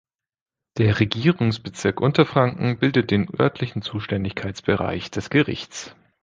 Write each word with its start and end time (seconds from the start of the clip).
Der 0.79 0.99
Regierungsbezirk 0.99 2.01
Unterfranken 2.01 2.79
bildet 2.79 3.11
den 3.11 3.27
örtlichen 3.39 3.83
Zuständigkeitsbereich 3.83 5.11
des 5.11 5.29
Gerichts. 5.29 5.95